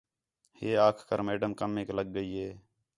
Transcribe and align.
ہِے 0.59 0.69
آکھ 0.87 1.01
کر 1.09 1.19
میڈم 1.27 1.51
کمیک 1.59 1.87
لڳ 1.97 2.07
ڳئی 2.15 2.29
ہے 2.41 2.49